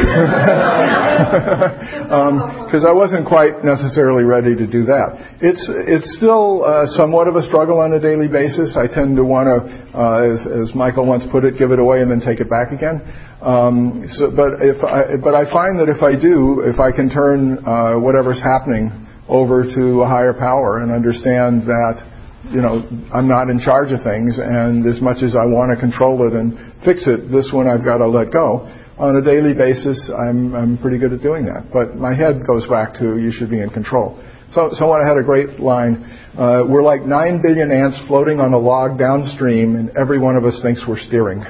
[2.87, 5.35] um, I wasn't quite necessarily ready to do that.
[5.43, 8.79] It's it's still uh, somewhat of a struggle on a daily basis.
[8.79, 9.59] I tend to want to,
[9.91, 12.71] uh, as, as Michael once put it, give it away and then take it back
[12.71, 13.03] again.
[13.43, 17.11] Um, so, but if I, but I find that if I do, if I can
[17.11, 22.03] turn uh, whatever's happening over to a higher power and understand that
[22.49, 25.77] you know, I'm not in charge of things, and as much as I want to
[25.79, 28.65] control it and fix it, this one I've got to let go.
[28.97, 31.71] On a daily basis, I'm, I'm pretty good at doing that.
[31.71, 34.17] But my head goes back to you should be in control.
[34.51, 36.03] So someone had a great line.
[36.37, 40.43] Uh, we're like nine billion ants floating on a log downstream, and every one of
[40.43, 41.39] us thinks we're steering.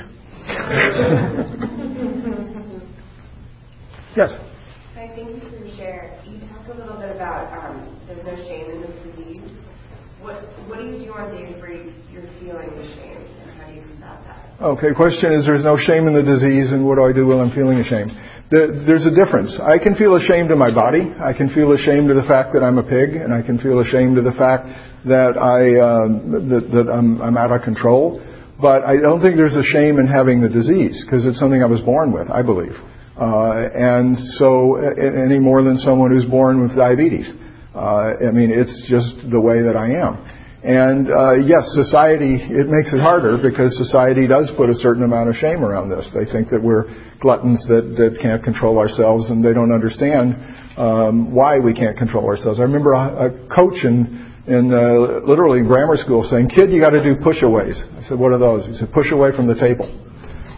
[4.16, 4.36] yes.
[4.96, 6.20] Hi, thank you for your share.
[6.26, 9.42] You talked a little bit about um, there's no shame in this disease.
[10.22, 13.74] What what do you do on days where you're feeling the shame, and how do
[13.74, 14.49] you combat that?
[14.60, 17.40] Okay, question is there's no shame in the disease, and what do I do when
[17.40, 18.12] I'm feeling ashamed?
[18.52, 19.56] There's a difference.
[19.56, 21.16] I can feel ashamed of my body.
[21.16, 23.80] I can feel ashamed of the fact that I'm a pig, and I can feel
[23.80, 24.68] ashamed of the fact
[25.08, 26.12] that I uh,
[26.52, 28.20] that, that I'm, I'm out of control.
[28.60, 31.72] But I don't think there's a shame in having the disease because it's something I
[31.72, 32.28] was born with.
[32.28, 32.76] I believe.
[33.16, 37.32] Uh, and so, any more than someone who's born with diabetes.
[37.72, 40.20] Uh, I mean, it's just the way that I am.
[40.60, 45.30] And uh, yes, society, it makes it harder because society does put a certain amount
[45.30, 46.12] of shame around this.
[46.12, 46.84] They think that we're
[47.22, 50.36] gluttons that, that can't control ourselves and they don't understand
[50.76, 52.60] um, why we can't control ourselves.
[52.60, 56.92] I remember a, a coach in, in uh, literally grammar school saying, kid, you got
[56.92, 57.80] to do push-aways.
[57.96, 58.68] I said, what are those?
[58.68, 59.88] He said, push away from the table.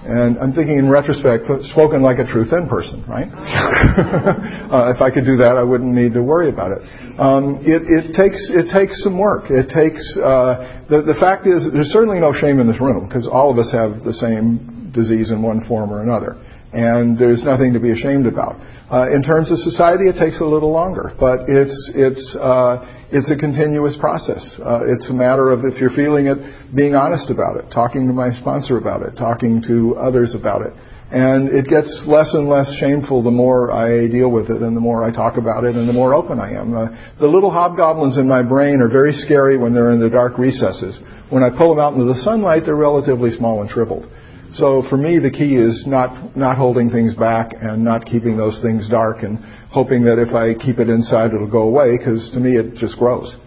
[0.02, 3.28] And I'm thinking in retrospect, spoken like a true thin person, right?
[3.30, 6.82] uh, if I could do that, I wouldn't need to worry about it.
[7.20, 9.52] Um, it, it, takes it takes some work.
[9.54, 13.30] It takes uh, the the fact is there's certainly no shame in this room because
[13.30, 16.36] all of us have the same disease in one form or another
[16.74, 18.56] and there's nothing to be ashamed about.
[18.92, 23.30] Uh, in terms of society, it takes a little longer, but it's it's uh, it's
[23.32, 24.44] a continuous process.
[24.60, 26.38] Uh, it's a matter of if you're feeling it,
[26.76, 30.72] being honest about it, talking to my sponsor about it, talking to others about it,
[31.12, 34.82] and it gets less and less shameful the more I deal with it, and the
[34.82, 36.76] more I talk about it, and the more open I am.
[36.76, 36.88] Uh,
[37.20, 41.00] the little hobgoblins in my brain are very scary when they're in the dark recesses.
[41.30, 44.08] When I pull them out into the sunlight, they're relatively small and shriveled.
[44.54, 48.60] So for me, the key is not, not holding things back and not keeping those
[48.62, 49.40] things dark and
[49.72, 52.98] hoping that if I keep it inside, it'll go away because to me, it just
[52.98, 53.38] grows.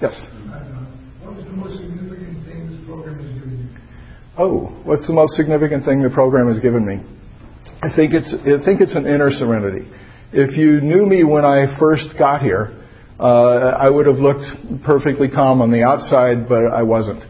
[0.00, 0.26] Yes?
[1.22, 3.80] What's the most significant thing this program has given you?
[4.36, 6.98] Oh, what's the most significant thing the program has given me?
[7.82, 9.88] I think it's, I think it's an inner serenity.
[10.32, 12.82] If you knew me when I first got here,
[13.20, 17.22] uh, I would have looked perfectly calm on the outside, but I wasn't.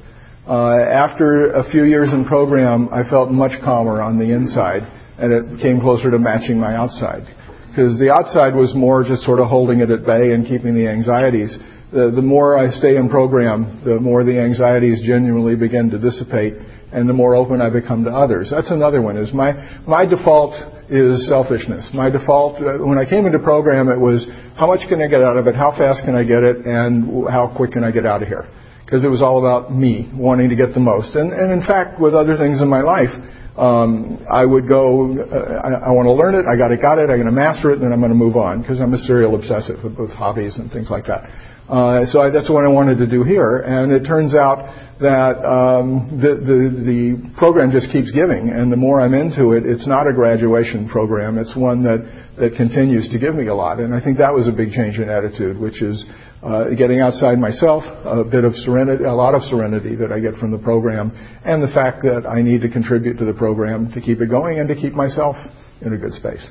[0.47, 4.83] Uh, after a few years in program, I felt much calmer on the inside,
[5.17, 7.23] and it came closer to matching my outside.
[7.71, 10.91] Because the outside was more just sort of holding it at bay and keeping the
[10.91, 11.57] anxieties.
[11.93, 16.55] The, the more I stay in program, the more the anxieties genuinely begin to dissipate,
[16.91, 18.51] and the more open I become to others.
[18.51, 19.17] That's another one.
[19.17, 19.55] Is my
[19.87, 20.59] my default
[20.91, 21.89] is selfishness.
[21.95, 24.27] My default uh, when I came into program, it was
[24.59, 27.31] how much can I get out of it, how fast can I get it, and
[27.31, 28.49] how quick can I get out of here
[28.93, 31.17] because it was all about me wanting to get the most.
[31.17, 33.09] And, and in fact, with other things in my life,
[33.57, 37.01] um, I would go, uh, I, I want to learn it, I got it, got
[37.01, 38.93] it, I'm going to master it, and then I'm going to move on because I'm
[38.93, 41.25] a serial obsessive with, both hobbies and things like that.
[41.69, 44.67] Uh, so I, that's what I wanted to do here, and it turns out
[45.01, 49.65] that um, the, the the program just keeps giving, and the more I'm into it,
[49.65, 52.03] it's not a graduation program; it's one that
[52.39, 53.79] that continues to give me a lot.
[53.79, 56.05] And I think that was a big change in attitude, which is
[56.43, 60.35] uh, getting outside myself, a bit of serenity, a lot of serenity that I get
[60.35, 61.11] from the program,
[61.45, 64.59] and the fact that I need to contribute to the program to keep it going
[64.59, 65.37] and to keep myself
[65.81, 66.43] in a good space.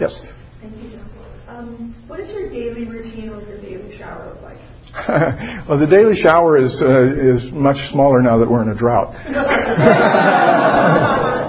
[0.00, 0.12] Yes.
[0.60, 1.10] Thank you, John.
[1.48, 4.58] Um, what is your daily routine or your daily shower look like?
[5.66, 9.10] well, the daily shower is uh, is much smaller now that we're in a drought.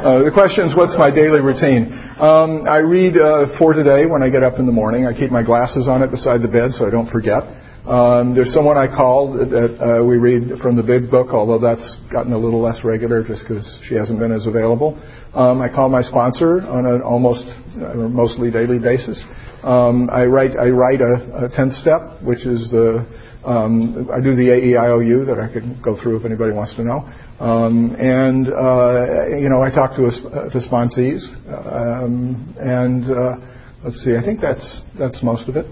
[0.02, 1.94] uh, the question is, what's my daily routine?
[2.18, 5.06] Um, I read uh, for today when I get up in the morning.
[5.06, 7.46] I keep my glasses on it beside the bed so I don't forget.
[7.88, 12.00] Um, there's someone I call that, uh, we read from the big book, although that's
[12.12, 14.98] gotten a little less regular just because she hasn't been as available.
[15.36, 17.46] Um, I call my sponsor on an almost
[17.78, 19.24] uh, mostly daily basis.
[19.62, 23.06] Um, I write I write a, a tenth step, which is the
[23.46, 27.06] um, I do the AEIOU that I could go through if anybody wants to know.
[27.40, 31.22] Um, and uh, you know I talk to uh, to sponsees,
[31.54, 33.36] um, and uh,
[33.84, 35.68] let's see, I think that's that's most of it.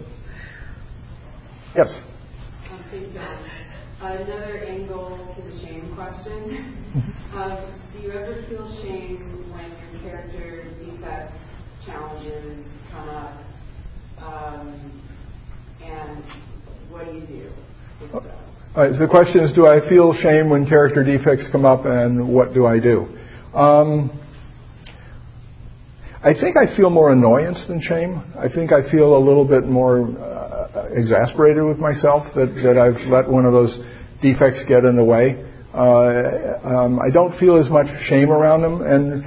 [1.76, 1.88] Yes.
[2.70, 3.20] Um, thank you.
[4.00, 6.80] Another angle to the shame question.
[7.34, 11.34] Um, do you ever feel shame when your character defects,
[11.84, 13.42] challenges come up?
[14.20, 15.02] Um,
[15.82, 16.24] and
[16.92, 17.50] what do you do?
[18.14, 18.22] All
[18.76, 22.32] right, so the question is, do I feel shame when character defects come up, and
[22.32, 23.08] what do I do?
[23.58, 24.23] Um,
[26.24, 28.24] I think I feel more annoyance than shame.
[28.40, 33.12] I think I feel a little bit more uh, exasperated with myself that, that I've
[33.12, 33.78] let one of those
[34.22, 35.44] defects get in the way.
[35.76, 39.20] Uh, um, I don't feel as much shame around them, and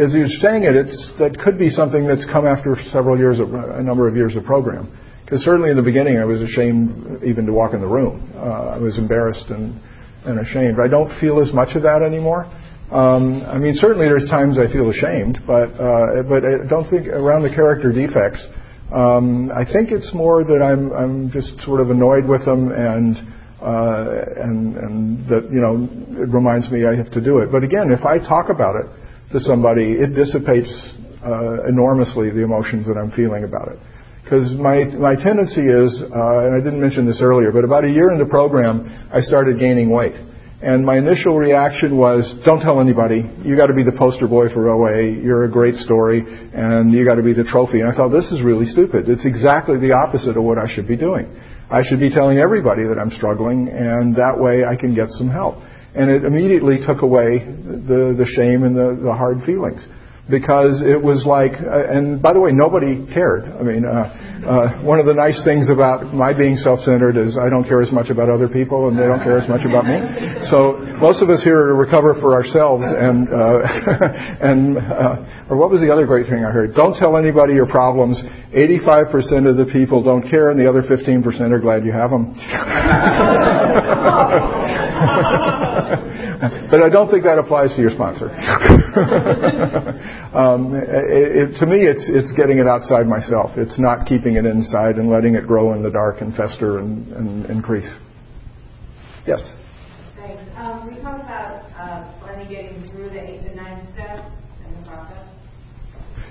[0.00, 3.52] as you're saying it, it's that could be something that's come after several years of
[3.52, 4.88] a number of years of program.
[5.26, 8.32] Because certainly in the beginning, I was ashamed even to walk in the room.
[8.34, 9.78] Uh, I was embarrassed and,
[10.24, 10.78] and ashamed.
[10.82, 12.48] I don't feel as much of that anymore.
[12.92, 17.08] Um, I mean, certainly there's times I feel ashamed, but uh, but I don't think
[17.08, 18.46] around the character defects.
[18.92, 23.16] Um, I think it's more that I'm I'm just sort of annoyed with them and
[23.62, 25.86] uh, and, and that, you know,
[26.18, 27.52] it reminds me I have to do it.
[27.52, 28.90] But again, if I talk about it
[29.30, 30.68] to somebody, it dissipates
[31.22, 33.78] uh, enormously the emotions that I'm feeling about it.
[34.24, 37.90] Because my, my tendency is, uh, and I didn't mention this earlier, but about a
[37.90, 38.82] year into the program,
[39.14, 40.18] I started gaining weight.
[40.62, 43.26] And my initial reaction was, don't tell anybody.
[43.42, 45.10] You got to be the poster boy for OA.
[45.10, 47.80] You're a great story, and you got to be the trophy.
[47.80, 49.08] And I thought, this is really stupid.
[49.08, 51.26] It's exactly the opposite of what I should be doing.
[51.68, 55.28] I should be telling everybody that I'm struggling, and that way I can get some
[55.28, 55.58] help.
[55.96, 59.82] And it immediately took away the, the shame and the, the hard feelings
[60.30, 63.42] because it was like, uh, and by the way, nobody cared.
[63.42, 64.06] I mean, uh,
[64.46, 67.90] uh, one of the nice things about my being self-centered is I don't care as
[67.90, 69.98] much about other people, and they don't care as much about me.
[70.46, 73.66] So most of us here are to recover for ourselves, and uh,
[74.46, 76.74] and uh, or what was the other great thing I heard?
[76.74, 78.22] Don't tell anybody your problems.
[78.54, 82.34] 85% of the people don't care, and the other 15% are glad you have them.
[86.70, 88.28] but I don't think that applies to your sponsor.
[90.34, 93.50] um, it, it, to me, it's it's getting it outside myself.
[93.56, 97.06] It's not keeping it inside and letting it grow in the dark and fester and,
[97.12, 97.90] and increase.
[99.26, 99.52] Yes.
[100.16, 100.42] Thanks.
[100.56, 104.24] Um, we talked about uh, finally getting through the eighth and ninth step
[104.66, 105.26] in the process.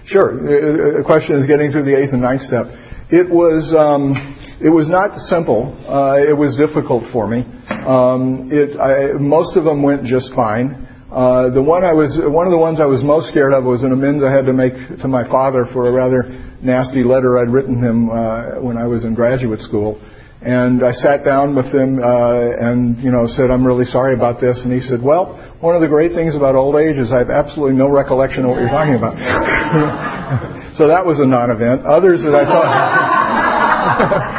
[0.06, 0.34] Sure.
[0.34, 2.68] The question is getting through the eighth and ninth step.
[3.12, 4.16] It was um,
[4.60, 5.76] it was not simple.
[5.88, 7.46] Uh, it was difficult for me.
[7.70, 10.88] Um, it I, most of them went just fine.
[11.12, 13.84] Uh, the one I was, one of the ones I was most scared of was
[13.84, 14.72] an amends I had to make
[15.04, 16.24] to my father for a rather
[16.64, 20.00] nasty letter I'd written him uh, when I was in graduate school.
[20.40, 24.40] And I sat down with him uh, and you know said I'm really sorry about
[24.40, 24.64] this.
[24.64, 27.30] And he said, Well, one of the great things about old age is I have
[27.30, 29.20] absolutely no recollection of what you're talking about.
[30.80, 31.86] so that was a non-event.
[31.86, 32.72] Others that I thought.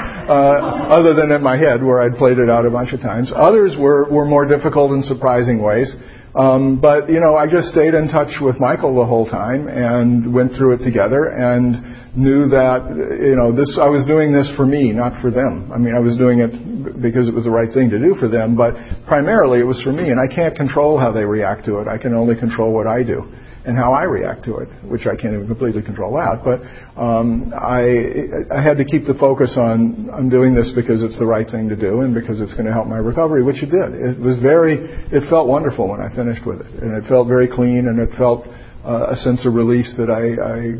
[0.23, 3.33] Uh, other than in my head where I'd played it out a bunch of times.
[3.35, 5.93] Others were, were more difficult in surprising ways.
[6.35, 10.33] Um, but you know, I just stayed in touch with Michael the whole time and
[10.33, 12.88] went through it together and knew that
[13.21, 15.71] you know this I was doing this for me, not for them.
[15.73, 18.29] I mean, I was doing it because it was the right thing to do for
[18.29, 18.73] them, but
[19.07, 21.88] primarily it was for me, and I can't control how they react to it.
[21.88, 23.29] I can only control what I do
[23.64, 26.42] and how I react to it, which I can't even completely control that.
[26.42, 26.61] But
[27.01, 31.27] um, I, I had to keep the focus on I'm doing this because it's the
[31.27, 33.94] right thing to do and because it's going to help my recovery, which it did.
[33.94, 34.83] It was very,
[35.14, 38.11] it felt wonderful when I finished with it, and it felt very clean, and it
[38.18, 38.46] felt
[38.85, 40.75] uh, a sense of release that I, I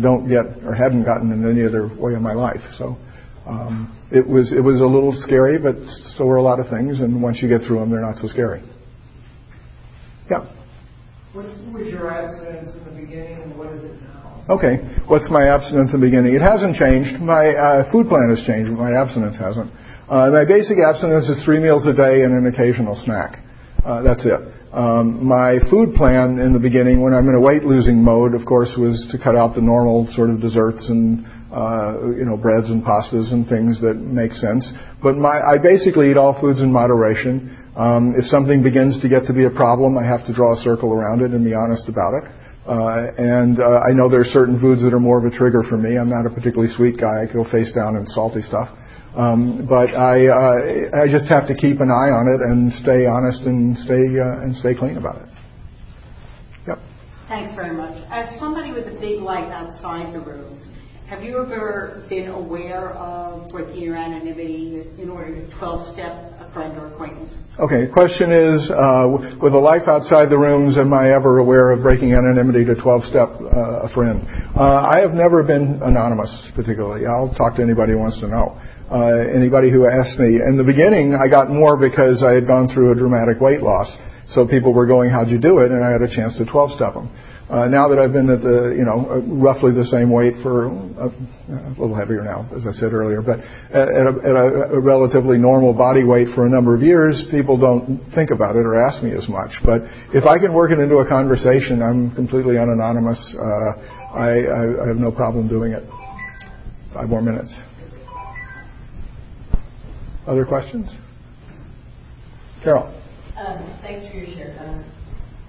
[0.00, 2.62] don't get or hadn't gotten in any other way in my life.
[2.78, 2.96] So.
[3.44, 5.74] Um, it was it was a little scary, but
[6.14, 7.00] so were a lot of things.
[7.00, 8.62] And once you get through them, they're not so scary.
[10.30, 10.46] Yeah.
[11.32, 14.44] What was your abstinence in the beginning and what is it now?
[14.52, 14.76] Okay.
[15.08, 16.36] What's my abstinence in the beginning?
[16.36, 17.24] It hasn't changed.
[17.24, 19.72] My uh, food plan has changed, but my abstinence hasn't.
[20.12, 23.40] Uh, my basic abstinence is three meals a day and an occasional snack.
[23.80, 24.44] Uh, that's it.
[24.76, 28.44] Um, my food plan in the beginning, when I'm in a weight losing mode, of
[28.44, 32.68] course, was to cut out the normal sort of desserts and uh, you know breads
[32.68, 34.68] and pastas and things that make sense.
[35.02, 37.56] But my, I basically eat all foods in moderation.
[37.76, 40.60] Um, if something begins to get to be a problem, I have to draw a
[40.60, 42.24] circle around it and be honest about it.
[42.62, 45.64] Uh, and uh, I know there are certain foods that are more of a trigger
[45.68, 45.98] for me.
[45.98, 47.24] I'm not a particularly sweet guy.
[47.24, 48.68] I go face down in salty stuff.
[49.16, 53.04] Um, but I, uh, I just have to keep an eye on it and stay
[53.04, 55.28] honest and stay uh, and stay clean about it.
[56.68, 56.78] Yep.
[57.28, 57.96] Thanks very much.
[58.10, 60.64] As somebody with a big light outside the rooms,
[61.08, 66.76] have you ever been aware of breaking your anonymity in order to 12-step a friend
[66.78, 67.30] or acquaintance?
[67.58, 67.88] Okay.
[67.92, 69.08] Question is, uh,
[69.40, 73.28] with a life outside the rooms, am I ever aware of breaking anonymity to 12-step
[73.40, 74.24] uh, a friend?
[74.56, 77.04] Uh, I have never been anonymous, particularly.
[77.04, 78.56] I'll talk to anybody who wants to know.
[78.88, 80.40] Uh, anybody who asks me.
[80.40, 83.88] In the beginning, I got more because I had gone through a dramatic weight loss.
[84.28, 85.72] So people were going, how'd you do it?
[85.72, 87.08] And I had a chance to 12-step them.
[87.52, 90.72] Uh, now that I've been at the, you know, uh, roughly the same weight for
[90.72, 91.12] a,
[91.52, 93.44] a little heavier now, as I said earlier, but
[93.76, 97.60] at, at, a, at a, relatively normal body weight for a number of years, people
[97.60, 99.52] don't think about it or ask me as much.
[99.68, 99.84] But
[100.16, 103.20] if I can work it into a conversation, I'm completely unanonymous.
[103.36, 105.84] Uh, I, I, I have no problem doing it.
[106.94, 107.52] Five more minutes.
[110.26, 110.88] Other questions?
[112.64, 112.88] Carol.
[113.36, 114.84] Um, thanks for your share, Connor.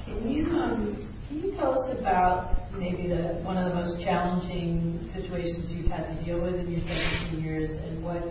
[0.04, 5.10] Can you um, can you tell us about maybe the one of the most challenging
[5.18, 8.22] situations you've had to deal with in your 17 years, and what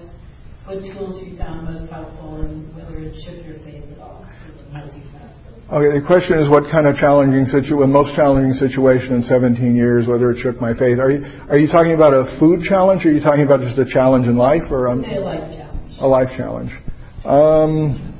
[0.66, 4.24] what tools you found most helpful, and whether it shifted your faith at all
[4.74, 5.34] as you passed
[5.66, 10.06] Okay, the question is what kind of challenging situation, most challenging situation in 17 years,
[10.06, 11.00] whether it shook my faith.
[11.00, 13.78] Are you, are you talking about a food challenge, or are you talking about just
[13.78, 15.98] a challenge in life, or um, a life challenge?
[15.98, 16.70] A life challenge.
[17.24, 18.14] Um,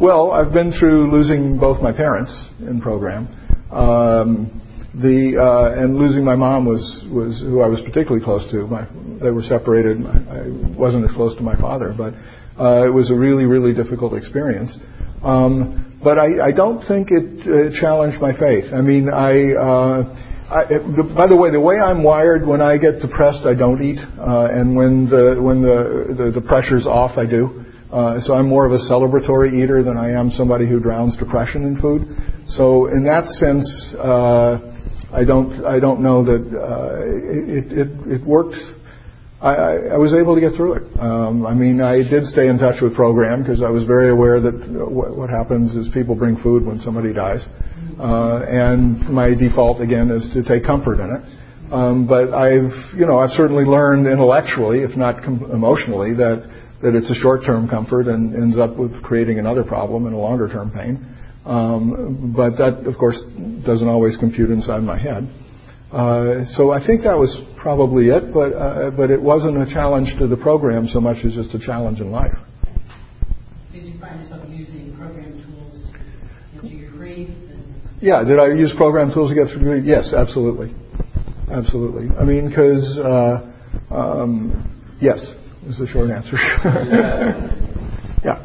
[0.00, 2.30] well, I've been through losing both my parents
[2.60, 3.49] in program.
[3.72, 4.60] Um,
[4.94, 8.66] the uh, and losing my mom was was who I was particularly close to.
[8.66, 8.86] My,
[9.22, 10.04] they were separated.
[10.04, 12.14] I wasn't as close to my father, but
[12.58, 14.76] uh, it was a really really difficult experience.
[15.22, 18.72] Um, but I, I don't think it uh, challenged my faith.
[18.74, 19.54] I mean, I.
[19.54, 23.54] Uh, I, the, by the way, the way I'm wired, when I get depressed, I
[23.54, 27.69] don't eat, uh, and when the when the, the the pressure's off, I do.
[27.92, 31.64] Uh, so I'm more of a celebratory eater than I am somebody who drowns depression
[31.64, 32.06] in food.
[32.46, 33.66] So in that sense,
[33.98, 34.58] uh,
[35.12, 37.02] I don't I don't know that uh,
[37.50, 38.22] it, it it.
[39.42, 40.82] I, I was able to get through it.
[41.00, 44.38] Um, I mean, I did stay in touch with program because I was very aware
[44.38, 44.52] that
[44.90, 47.40] what, what happens is people bring food when somebody dies,
[47.98, 51.72] uh, and my default again is to take comfort in it.
[51.72, 56.44] Um, but I've, you know, I've certainly learned intellectually, if not com- emotionally, that
[56.82, 60.70] that it's a short-term comfort and ends up with creating another problem and a longer-term
[60.70, 61.06] pain.
[61.44, 63.22] Um, but that, of course,
[63.64, 65.28] doesn't always compute inside my head.
[65.90, 70.14] Uh, so I think that was probably it, but uh, but it wasn't a challenge
[70.20, 72.36] to the program so much as just a challenge in life.
[73.72, 75.82] Did you find yourself using program tools
[76.54, 77.30] to get your grief?
[78.00, 79.84] Yeah, did I use program tools to get through grief?
[79.84, 80.72] Yes, absolutely,
[81.50, 82.06] absolutely.
[82.16, 83.50] I mean, because uh,
[83.90, 85.18] um, yes,
[85.70, 86.34] is the short answer.
[88.26, 88.42] yeah.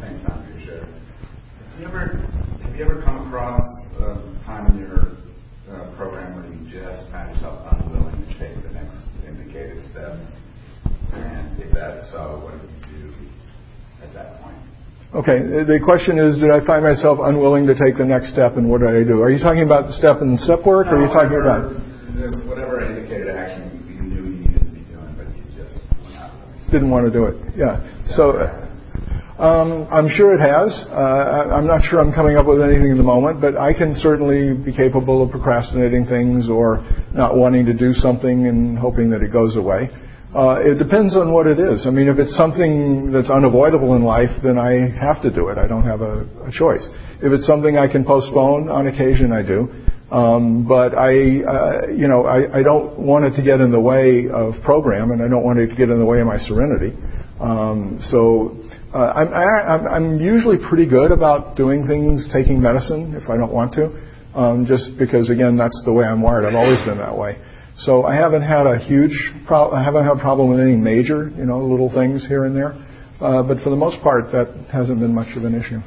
[0.00, 0.88] Thanks, Tom, for your share.
[0.88, 2.16] Have you ever
[2.64, 3.60] have you ever come across
[4.00, 4.16] a
[4.48, 5.12] time in your
[5.68, 8.96] uh, program where you just found yourself unwilling to take the next
[9.28, 10.16] indicated step?
[11.12, 13.28] And if that's so, what did you do
[14.02, 14.56] at that point?
[15.12, 15.44] Okay.
[15.68, 18.80] The question is, did I find myself unwilling to take the next step, and what
[18.80, 19.20] did I do?
[19.20, 21.68] Are you talking about the step in step work, no, or are you talking about
[22.48, 23.31] whatever indicated
[26.72, 27.36] didn't want to do it.
[27.54, 27.78] Yeah.
[28.16, 28.40] So
[29.38, 30.70] um, I'm sure it has.
[30.88, 33.94] Uh, I'm not sure I'm coming up with anything in the moment, but I can
[33.94, 39.22] certainly be capable of procrastinating things or not wanting to do something and hoping that
[39.22, 39.90] it goes away.
[40.34, 41.86] Uh, it depends on what it is.
[41.86, 45.58] I mean, if it's something that's unavoidable in life, then I have to do it.
[45.58, 46.88] I don't have a, a choice.
[47.20, 49.68] If it's something I can postpone, on occasion I do.
[50.12, 54.28] Um, but I, uh, you know, I, don't want it to get in the way
[54.28, 56.92] of program, and I don't want it to get in the way of my serenity.
[57.40, 58.60] Um, so
[58.92, 63.72] uh, I'm, I'm usually pretty good about doing things, taking medicine if I don't want
[63.80, 63.88] to,
[64.38, 66.44] um, just because again that's the way I'm wired.
[66.44, 67.40] I've always been that way.
[67.76, 71.32] So I haven't had a huge, pro- I haven't had a problem with any major,
[71.34, 72.74] you know, little things here and there.
[73.18, 75.80] Uh, but for the most part, that hasn't been much of an issue.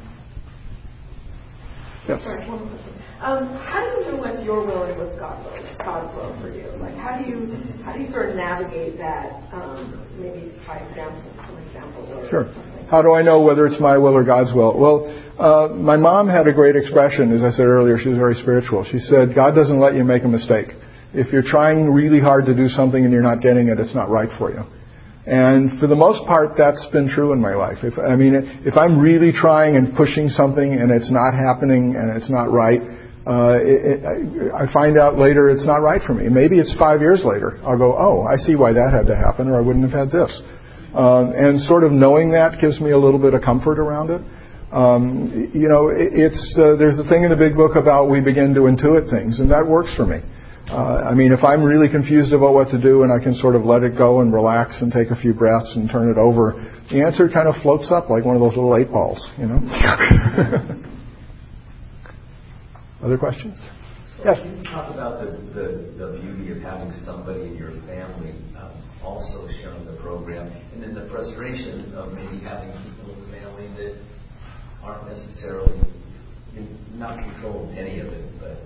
[2.08, 2.24] Yes.
[2.24, 2.95] Sorry, one.
[3.20, 6.52] Um, how do you know what's your will and what's God's will, God's will for
[6.52, 6.68] you?
[6.76, 9.40] Like, how do you how do you sort of navigate that?
[9.52, 12.10] Um, maybe by example, some examples.
[12.12, 12.44] Or sure.
[12.90, 14.76] How do I know whether it's my will or God's will?
[14.78, 15.08] Well,
[15.40, 17.32] uh, my mom had a great expression.
[17.32, 18.84] As I said earlier, she was very spiritual.
[18.84, 20.68] She said, "God doesn't let you make a mistake.
[21.14, 24.10] If you're trying really hard to do something and you're not getting it, it's not
[24.10, 24.62] right for you."
[25.26, 27.78] And for the most part, that's been true in my life.
[27.82, 32.16] If, I mean, if I'm really trying and pushing something and it's not happening and
[32.16, 32.80] it's not right,
[33.26, 36.28] uh, it, it, I find out later it's not right for me.
[36.28, 37.58] Maybe it's five years later.
[37.66, 40.10] I'll go, oh, I see why that had to happen, or I wouldn't have had
[40.14, 40.30] this.
[40.94, 44.22] Um, and sort of knowing that gives me a little bit of comfort around it.
[44.70, 48.20] Um, you know, it, it's uh, there's a thing in the big book about we
[48.20, 50.22] begin to intuit things, and that works for me.
[50.70, 53.54] Uh, I mean, if I'm really confused about what to do and I can sort
[53.54, 56.58] of let it go and relax and take a few breaths and turn it over,
[56.90, 59.62] the answer kind of floats up like one of those little eight balls, you know.
[63.02, 63.58] Other questions?
[64.24, 64.40] Yes.
[64.40, 65.66] Can you talk about the, the,
[66.00, 68.72] the, beauty of having somebody in your family um,
[69.04, 73.68] also sharing the program, and then the frustration of maybe having people in the family
[73.76, 74.00] that
[74.82, 75.80] aren't necessarily
[76.94, 78.56] not controlling any of it, but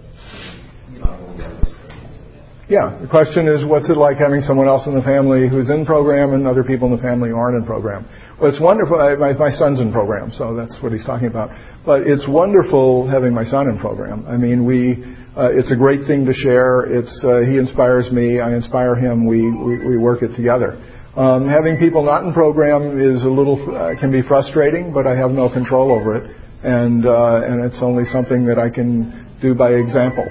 [0.93, 2.30] you know, experience in that.
[2.70, 5.82] Yeah, the question is, what's it like having someone else in the family who's in
[5.84, 8.06] program and other people in the family who aren't in program?
[8.38, 8.94] Well, it's wonderful.
[8.94, 11.50] I, my, my son's in program, so that's what he's talking about.
[11.84, 14.24] But it's wonderful having my son in program.
[14.30, 15.02] I mean, we,
[15.34, 16.86] uh, it's a great thing to share.
[16.86, 18.38] It's, uh, he inspires me.
[18.38, 19.26] I inspire him.
[19.26, 20.78] We, we, we work it together.
[21.18, 25.18] Um, having people not in program is a little, uh, can be frustrating, but I
[25.18, 26.36] have no control over it.
[26.62, 30.30] And, uh, and it's only something that I can do by example.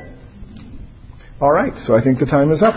[1.41, 2.75] All right, so I think the time is up.